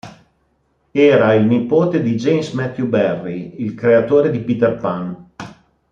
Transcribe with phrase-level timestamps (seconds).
[0.93, 5.29] Era nipote di James Matthew Barrie, il creatore di Peter Pan.